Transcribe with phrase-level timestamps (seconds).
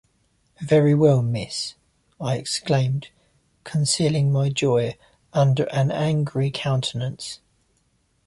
[0.63, 1.75] ‘Very well, Miss!’
[2.19, 3.09] I exclaimed,
[3.63, 4.97] concealing my joy
[5.31, 7.39] under an angry countenance.